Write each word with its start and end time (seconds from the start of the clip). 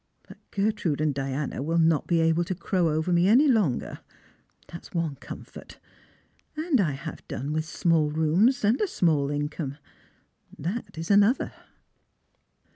But 0.27 0.37
Gertrude 0.49 0.99
and 0.99 1.13
Diana 1.13 1.61
will 1.61 1.77
not 1.77 2.07
be 2.07 2.21
able 2.21 2.43
to 2.45 2.55
crow 2.55 2.89
over 2.89 3.13
me 3.13 3.27
any 3.27 3.47
longer, 3.47 3.99
that 4.69 4.87
is 4.87 4.93
one 4.93 5.15
comfort. 5.17 5.77
And 6.57 6.81
I 6.81 6.93
have 6.93 7.21
done 7.27 7.53
with 7.53 7.65
small 7.65 8.09
rooms 8.09 8.63
and 8.65 8.81
a 8.81 8.87
small 8.87 9.29
income, 9.29 9.77
that 10.57 10.97
is 10.97 11.11
another." 11.11 11.53